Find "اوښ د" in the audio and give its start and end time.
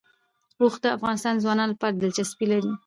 0.61-0.85